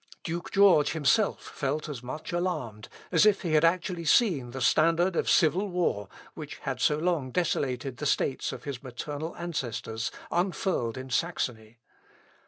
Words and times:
Duke 0.23 0.49
George 0.51 0.93
himself 0.93 1.43
felt 1.43 1.87
as 1.87 2.01
much 2.01 2.31
alarmed, 2.33 2.89
as 3.11 3.23
if 3.23 3.43
he 3.43 3.53
had 3.53 3.63
actually 3.63 4.05
seen 4.05 4.49
the 4.49 4.59
standard 4.59 5.15
of 5.15 5.29
civil 5.29 5.67
war, 5.69 6.09
which 6.33 6.57
had 6.57 6.81
so 6.81 6.97
long 6.97 7.29
desolated 7.29 7.97
the 7.97 8.07
states 8.07 8.51
of 8.51 8.63
his 8.63 8.81
maternal 8.81 9.35
ancestors, 9.37 10.09
unfurled 10.31 10.97
in 10.97 11.11
Saxony. 11.11 11.77